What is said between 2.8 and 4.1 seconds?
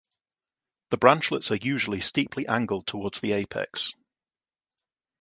towards the apex.